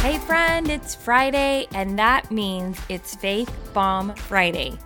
[0.00, 4.78] Hey, friend, it's Friday, and that means it's Faith Bomb Friday.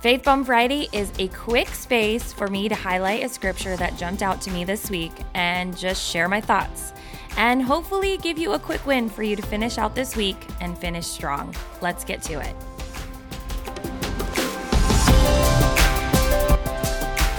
[0.00, 4.22] Faith Bomb Friday is a quick space for me to highlight a scripture that jumped
[4.22, 6.92] out to me this week and just share my thoughts,
[7.36, 10.78] and hopefully give you a quick win for you to finish out this week and
[10.78, 11.54] finish strong.
[11.80, 12.54] Let's get to it.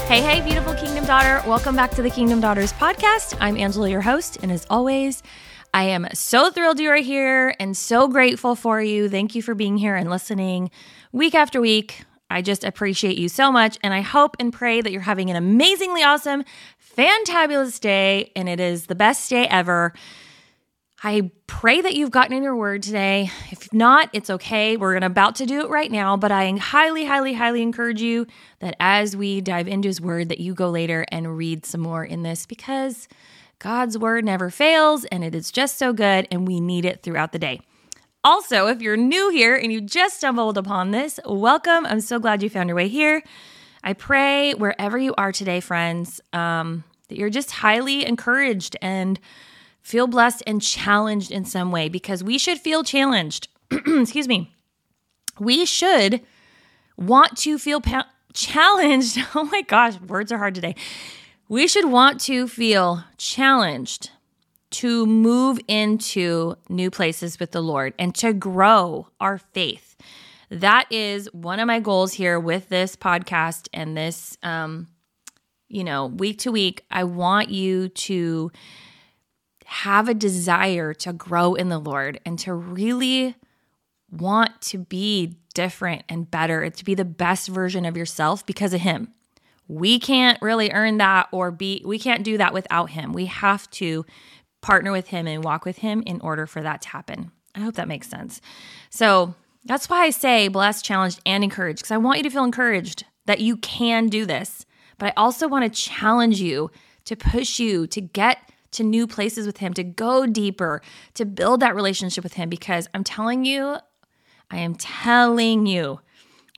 [0.07, 1.43] Hey, hey, beautiful Kingdom Daughter.
[1.45, 3.35] Welcome back to the Kingdom Daughters podcast.
[3.41, 5.21] I'm Angela, your host, and as always,
[5.73, 9.09] I am so thrilled you are here and so grateful for you.
[9.09, 10.71] Thank you for being here and listening
[11.11, 12.05] week after week.
[12.29, 13.77] I just appreciate you so much.
[13.83, 16.45] And I hope and pray that you're having an amazingly awesome,
[16.97, 18.31] fantabulous day.
[18.33, 19.93] And it is the best day ever.
[21.03, 23.29] I pray that you've gotten in your word today.
[23.51, 24.77] If not, it's okay.
[24.77, 28.25] We're about to do it right now, but I highly, highly, highly encourage you
[28.59, 32.03] that as we dive into his word, that you go later and read some more
[32.03, 33.07] in this because
[33.59, 37.31] God's word never fails and it is just so good and we need it throughout
[37.31, 37.61] the day.
[38.23, 41.85] Also, if you're new here and you just stumbled upon this, welcome.
[41.85, 43.21] I'm so glad you found your way here.
[43.83, 49.19] I pray wherever you are today, friends, um, that you're just highly encouraged and
[49.87, 53.47] feel blessed and challenged in some way because we should feel challenged.
[53.71, 54.53] Excuse me.
[55.39, 56.19] We should
[56.97, 59.17] want to feel pa- challenged.
[59.33, 60.75] Oh my gosh, words are hard today.
[61.47, 64.11] We should want to feel challenged
[64.71, 69.95] to move into new places with the Lord and to grow our faith.
[70.49, 74.87] That is one of my goals here with this podcast and this, um,
[75.69, 76.83] you know, week to week.
[76.91, 78.51] I want you to
[79.67, 83.35] have a desire to grow in the Lord and to really
[84.09, 88.79] want to be different and better, to be the best version of yourself because of
[88.79, 89.13] Him.
[89.67, 93.11] We can't really earn that or be, we can't do that without Him.
[93.11, 94.05] We have to
[94.61, 97.31] partner with Him and walk with Him in order for that to happen.
[97.53, 98.39] I hope that makes sense.
[98.89, 99.35] So
[99.65, 103.03] that's why I say blessed, challenged, and encouraged, because I want you to feel encouraged
[103.25, 104.65] that you can do this.
[104.97, 106.71] But I also want to challenge you
[107.03, 108.39] to push you to get
[108.71, 110.81] to new places with Him, to go deeper,
[111.15, 113.77] to build that relationship with Him, because I'm telling you,
[114.49, 115.99] I am telling you,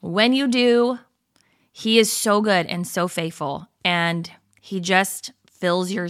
[0.01, 0.99] when you do,
[1.71, 4.29] He is so good and so faithful, and
[4.61, 6.09] He just fills your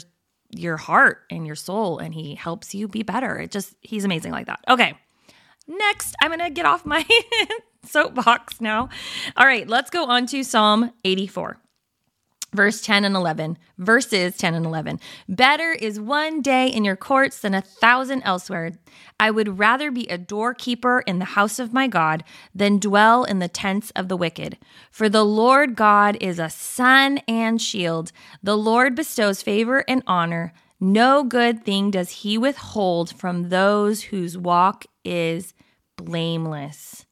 [0.51, 3.37] your heart and your soul and he helps you be better.
[3.37, 4.59] It just he's amazing like that.
[4.67, 4.95] Okay.
[5.67, 7.05] Next, I'm going to get off my
[7.85, 8.89] soapbox now.
[9.37, 11.57] All right, let's go on to Psalm 84
[12.53, 17.39] verse 10 and 11 verses 10 and 11 better is one day in your courts
[17.39, 18.71] than a thousand elsewhere.
[19.19, 22.23] I would rather be a doorkeeper in the house of my god
[22.53, 24.57] than dwell in the tents of the wicked.
[24.91, 28.11] For the lord god is a sun and shield.
[28.41, 30.53] The lord bestows favor and honor.
[30.79, 35.53] No good thing does he withhold from those whose walk is
[35.97, 37.05] blameless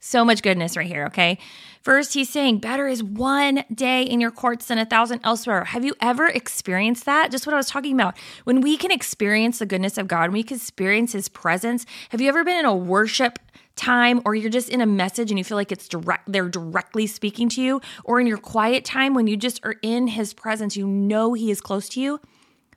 [0.00, 1.38] so much goodness right here, okay?
[1.82, 5.64] First, he's saying, Better is one day in your courts than a thousand elsewhere.
[5.66, 7.30] Have you ever experienced that?
[7.30, 8.18] Just what I was talking about.
[8.44, 11.86] When we can experience the goodness of God, when we can experience his presence.
[12.10, 13.38] Have you ever been in a worship
[13.76, 17.06] time or you're just in a message and you feel like it's direct they're directly
[17.06, 20.76] speaking to you or in your quiet time when you just are in his presence
[20.76, 22.20] you know he is close to you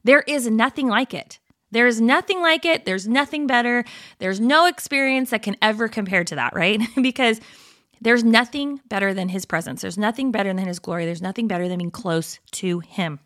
[0.05, 1.39] there is nothing like it
[1.73, 2.85] there's nothing like it.
[2.85, 3.83] There's nothing better.
[4.19, 6.79] There's no experience that can ever compare to that, right?
[7.01, 7.41] because
[7.99, 9.81] there's nothing better than his presence.
[9.81, 11.05] There's nothing better than his glory.
[11.05, 13.19] There's nothing better than being close to him.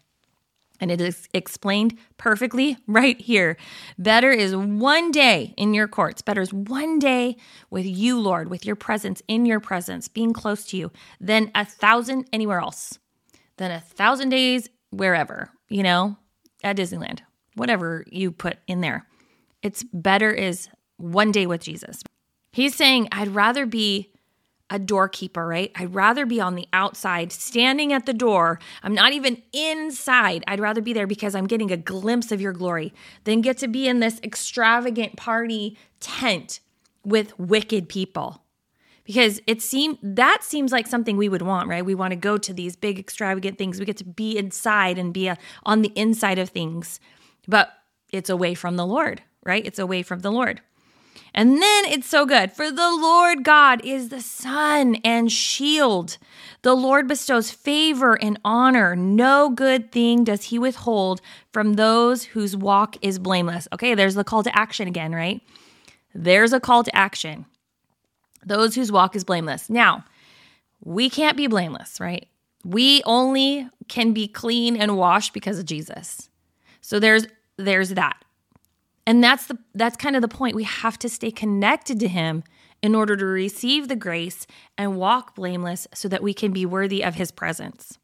[0.80, 3.58] And it is explained perfectly right here.
[3.98, 6.22] Better is one day in your courts.
[6.22, 7.36] Better is one day
[7.70, 11.66] with you, Lord, with your presence, in your presence, being close to you, than a
[11.66, 12.98] thousand anywhere else,
[13.58, 16.16] than a thousand days wherever, you know,
[16.64, 17.22] at Disneyland
[17.58, 19.06] whatever you put in there.
[19.62, 22.04] It's better is one day with Jesus.
[22.52, 24.12] He's saying, I'd rather be
[24.70, 25.72] a doorkeeper, right?
[25.76, 28.60] I'd rather be on the outside, standing at the door.
[28.84, 30.44] I'm not even inside.
[30.48, 32.94] I'd rather be there because I'm getting a glimpse of your glory
[33.24, 36.60] than get to be in this extravagant party tent
[37.06, 38.44] with wicked people.
[39.06, 41.86] Because it seems that seems like something we would want, right?
[41.86, 43.80] We want to go to these big extravagant things.
[43.80, 47.00] We get to be inside and be a, on the inside of things
[47.48, 47.72] but
[48.12, 49.66] it's away from the Lord, right?
[49.66, 50.62] It's away from the Lord.
[51.34, 52.52] And then it's so good.
[52.52, 56.18] For the Lord God is the sun and shield.
[56.64, 58.96] The Lord bestows favor and honor.
[58.96, 61.22] No good thing does he withhold
[61.52, 63.68] from those whose walk is blameless.
[63.72, 65.42] Okay, there's the call to action again, right?
[66.16, 67.46] There's a call to action.
[68.44, 69.70] Those whose walk is blameless.
[69.70, 70.06] Now,
[70.84, 72.28] we can't be blameless, right?
[72.64, 76.30] We only can be clean and washed because of Jesus.
[76.82, 78.24] So there's there's that.
[79.06, 80.56] And that's the that's kind of the point.
[80.56, 82.44] We have to stay connected to him
[82.82, 84.46] in order to receive the grace
[84.78, 87.98] and walk blameless so that we can be worthy of his presence.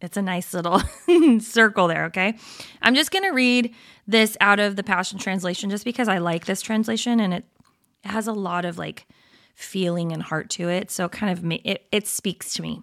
[0.00, 0.82] It's a nice little
[1.40, 2.36] circle there, okay?
[2.82, 3.74] I'm just going to read
[4.06, 7.44] this out of the Passion Translation just because I like this translation and it,
[8.04, 9.06] it has a lot of like
[9.54, 10.90] feeling and heart to it.
[10.90, 12.82] So it kind of it, it speaks to me.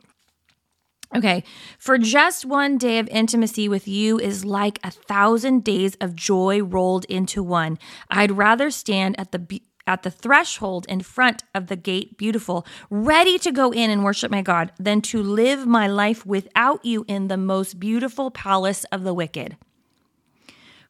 [1.16, 1.44] Okay,
[1.78, 6.64] for just one day of intimacy with you is like a thousand days of joy
[6.64, 7.78] rolled into one.
[8.10, 13.38] I'd rather stand at the at the threshold in front of the gate beautiful, ready
[13.38, 17.28] to go in and worship my God, than to live my life without you in
[17.28, 19.58] the most beautiful palace of the wicked.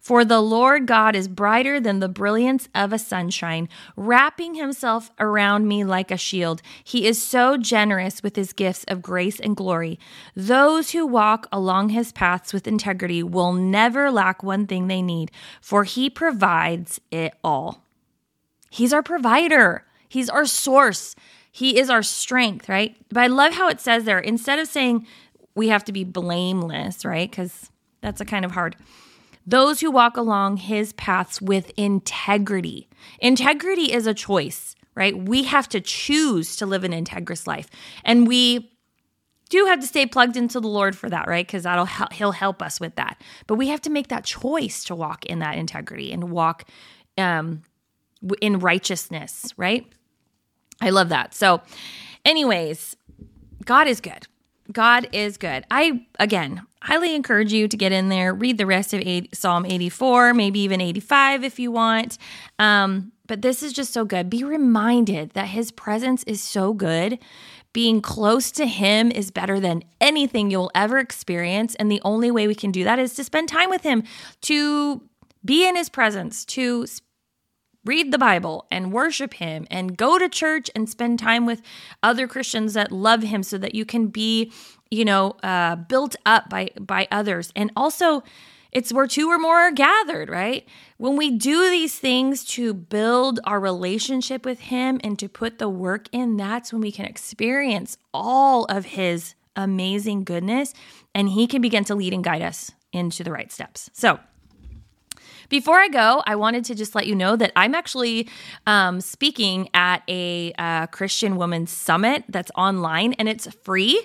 [0.04, 5.66] For the Lord God is brighter than the brilliance of a sunshine, wrapping himself around
[5.66, 6.62] me like a shield.
[6.84, 9.98] He is so generous with his gifts of grace and glory.
[10.36, 15.32] Those who walk along his paths with integrity will never lack one thing they need,
[15.62, 17.86] for he provides it all.
[18.70, 21.16] He's our provider, He's our source,
[21.50, 22.98] He is our strength, right?
[23.08, 25.08] But I love how it says there, instead of saying
[25.56, 27.32] we have to be blameless, right?
[27.32, 27.72] Because
[28.02, 28.76] that's a kind of hard.
[29.46, 32.88] Those who walk along his paths with integrity.
[33.20, 35.18] Integrity is a choice, right?
[35.18, 37.70] We have to choose to live an integrous life.
[38.06, 38.72] And we
[39.50, 41.46] do have to stay plugged into the Lord for that, right?
[41.46, 43.22] Because that'll he'll help us with that.
[43.46, 46.68] But we have to make that choice to walk in that integrity and walk
[47.18, 47.62] um,
[48.42, 49.86] in righteousness, right?
[50.82, 51.34] I love that.
[51.34, 51.62] So,
[52.26, 52.96] anyways,
[53.66, 54.28] God is good.
[54.72, 55.66] God is good.
[55.70, 60.34] I, again, highly encourage you to get in there, read the rest of Psalm 84,
[60.34, 62.18] maybe even 85 if you want.
[62.60, 64.30] Um, but this is just so good.
[64.30, 67.20] Be reminded that his presence is so good.
[67.72, 71.76] Being close to him is better than anything you'll ever experience.
[71.76, 74.04] And the only way we can do that is to spend time with him,
[74.42, 75.02] to
[75.44, 76.86] be in his presence, to
[77.86, 81.62] read the Bible and worship Him and go to church and spend time with
[82.02, 84.52] other Christians that love Him so that you can be,
[84.90, 87.52] you know, uh, built up by, by others.
[87.56, 88.24] And also,
[88.72, 90.68] it's where two or more are gathered, right?
[90.98, 95.70] When we do these things to build our relationship with Him and to put the
[95.70, 100.74] work in, that's when we can experience all of His amazing goodness
[101.14, 103.90] and He can begin to lead and guide us into the right steps.
[103.94, 104.20] So,
[105.54, 108.28] before I go, I wanted to just let you know that I'm actually
[108.66, 114.02] um, speaking at a uh, Christian Women's Summit that's online and it's free.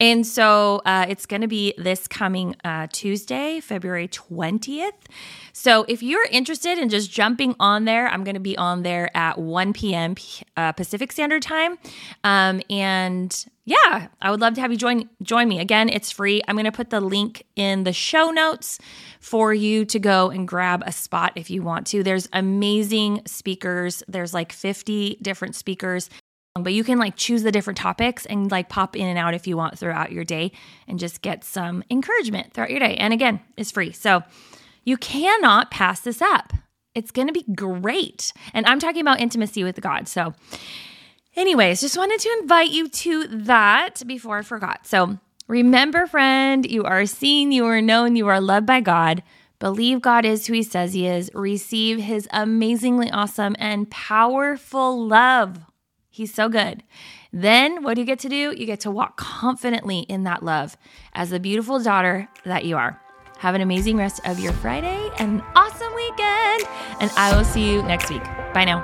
[0.00, 4.92] And so uh, it's going to be this coming uh, Tuesday, February 20th.
[5.52, 9.14] So if you're interested in just jumping on there, I'm going to be on there
[9.14, 10.14] at 1 p.m.
[10.56, 11.76] Uh, Pacific Standard Time.
[12.24, 15.60] Um, and yeah, I would love to have you join join me.
[15.60, 16.40] Again, it's free.
[16.48, 18.78] I'm going to put the link in the show notes
[19.20, 22.02] for you to go and grab a spot if you want to.
[22.02, 24.02] There's amazing speakers.
[24.08, 26.08] There's like 50 different speakers
[26.54, 29.46] but you can like choose the different topics and like pop in and out if
[29.46, 30.50] you want throughout your day
[30.88, 32.96] and just get some encouragement throughout your day.
[32.96, 33.92] And again, it's free.
[33.92, 34.22] So
[34.84, 36.52] you cannot pass this up.
[36.94, 38.32] It's going to be great.
[38.52, 40.08] And I'm talking about intimacy with God.
[40.08, 40.34] So,
[41.36, 44.88] anyways, just wanted to invite you to that before I forgot.
[44.88, 49.22] So, remember, friend, you are seen, you are known, you are loved by God.
[49.60, 51.30] Believe God is who He says He is.
[51.32, 55.69] Receive His amazingly awesome and powerful love.
[56.10, 56.82] He's so good.
[57.32, 58.52] Then, what do you get to do?
[58.56, 60.76] You get to walk confidently in that love
[61.14, 63.00] as the beautiful daughter that you are.
[63.38, 66.64] Have an amazing rest of your Friday and an awesome weekend.
[67.00, 68.24] And I will see you next week.
[68.52, 68.80] Bye now.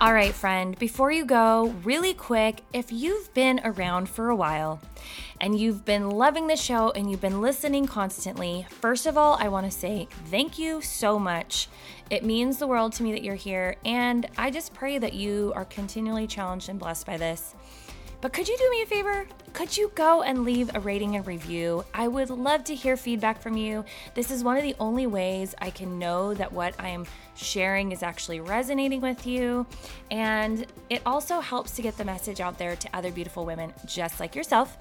[0.00, 4.80] All right, friend, before you go, really quick, if you've been around for a while
[5.40, 9.48] and you've been loving the show and you've been listening constantly, first of all, I
[9.48, 11.68] want to say thank you so much.
[12.10, 15.52] It means the world to me that you're here, and I just pray that you
[15.56, 17.54] are continually challenged and blessed by this.
[18.20, 19.26] But could you do me a favor?
[19.54, 21.84] Could you go and leave a rating and review?
[21.94, 23.84] I would love to hear feedback from you.
[24.14, 27.92] This is one of the only ways I can know that what I am sharing
[27.92, 29.66] is actually resonating with you.
[30.10, 34.20] And it also helps to get the message out there to other beautiful women just
[34.20, 34.76] like yourself.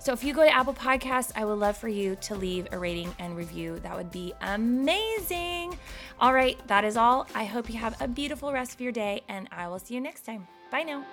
[0.00, 2.78] So if you go to Apple Podcasts, I would love for you to leave a
[2.78, 3.78] rating and review.
[3.80, 5.76] That would be amazing.
[6.18, 7.26] All right, that is all.
[7.34, 10.00] I hope you have a beautiful rest of your day, and I will see you
[10.00, 10.48] next time.
[10.70, 11.04] Bye now.